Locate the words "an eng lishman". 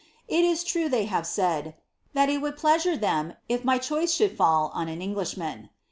4.87-5.69